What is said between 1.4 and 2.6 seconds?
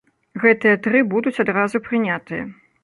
адразу прынятыя.